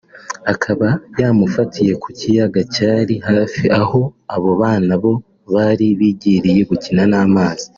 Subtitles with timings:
[0.53, 0.87] akaba
[1.19, 4.01] yamufatiye ku kiyaga cyari hafi aho
[4.35, 5.13] abo bana bo
[5.53, 7.67] bari bigiriye gukina n’amazi